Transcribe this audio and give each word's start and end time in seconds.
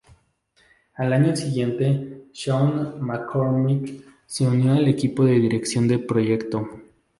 Al 0.95 1.13
año 1.13 1.35
siguiente, 1.35 2.23
Shaun 2.33 2.95
McCormick 3.05 4.03
se 4.25 4.47
unió 4.47 4.71
al 4.73 4.87
equipo 4.87 5.25
de 5.25 5.33
dirección 5.35 5.87
del 5.87 6.05
proyecto. 6.07 6.67